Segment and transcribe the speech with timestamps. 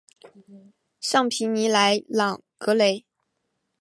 [0.99, 3.05] 尚皮尼莱朗格雷。